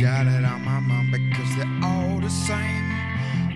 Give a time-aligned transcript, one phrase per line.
[0.00, 2.90] got it on my mind because they're all the same.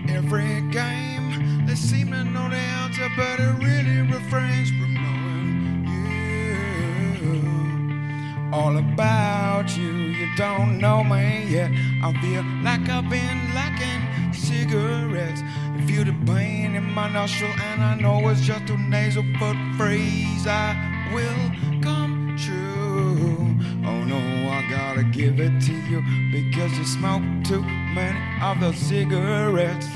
[0.07, 5.87] Every game, they seem to know the answer, but it really refrains from knowing
[7.23, 7.39] you.
[8.53, 11.71] All about you, you don't know me yet.
[12.03, 15.41] I feel like I've been lacking cigarettes.
[15.75, 19.57] I feel the pain in my nostril, and I know it's just a nasal foot
[19.77, 20.45] freeze.
[20.45, 20.75] I
[21.11, 22.04] will come
[26.77, 29.87] you smoke too many of those cigarettes.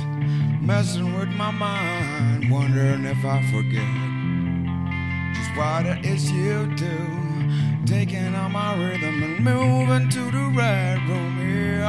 [0.62, 3.88] Messing with my mind, wondering if I forget
[5.34, 6.98] just what it is you do.
[7.86, 11.84] Taking on my rhythm and moving to the red room here.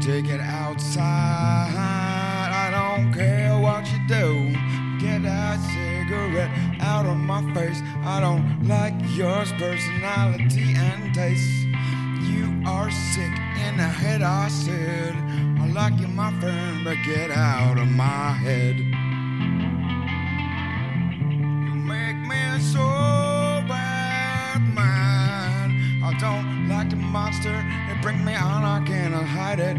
[0.00, 1.70] Take it outside,
[2.52, 4.52] I don't care what you do.
[4.98, 6.50] Get that cigarette
[6.80, 7.80] out of my face.
[8.04, 11.68] I don't like yours, personality and taste.
[12.22, 13.32] You are sick
[13.66, 15.14] in the head, I said.
[15.60, 18.78] I like you, my friend, but get out of my head.
[21.66, 22.84] You make me so
[23.68, 26.02] bad, man.
[26.02, 27.64] I don't like the monster.
[27.90, 29.76] It brings me on, I cannot hide it.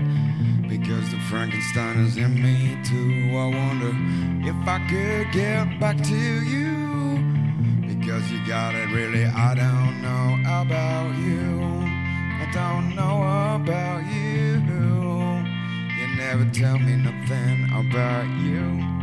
[0.68, 3.36] Because the Frankenstein is in me too.
[3.36, 3.92] I wonder
[4.48, 6.78] if I could get back to you.
[7.88, 11.79] Because you got it really, I don't know about you.
[12.52, 13.22] Don't know
[13.56, 14.60] about you.
[15.98, 18.99] You never tell me nothing about you.